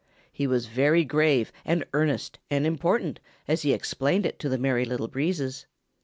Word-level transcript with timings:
He 0.33 0.47
was 0.47 0.65
very 0.65 1.05
grave 1.05 1.51
and 1.63 1.85
earnest 1.93 2.39
and 2.49 2.65
important 2.65 3.19
as 3.47 3.61
he 3.61 3.71
explained 3.71 4.25
it 4.25 4.39
to 4.39 4.49
the 4.49 4.57
Merry 4.57 4.83
Little 4.83 5.07
Breezes. 5.07 5.67